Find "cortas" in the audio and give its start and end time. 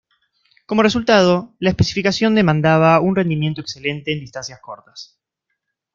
4.59-5.19